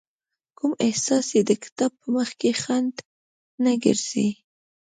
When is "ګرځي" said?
3.83-4.29